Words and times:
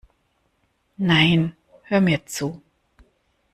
Nein, 0.97 1.53
hör 1.83 2.01
mir 2.01 2.25
zu! 2.25 2.59